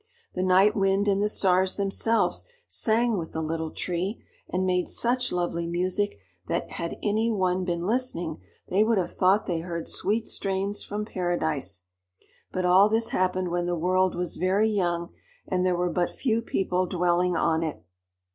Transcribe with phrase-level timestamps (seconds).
[0.33, 5.31] The Night Wind and the Stars themselves sang with the Little Tree, and made such
[5.31, 10.27] lovely music that had any one been listening, they would have thought they heard sweet
[10.27, 11.83] strains from paradise.
[12.51, 15.11] But all this happened when the world was very young,
[15.47, 17.85] and there were but few people dwelling on it.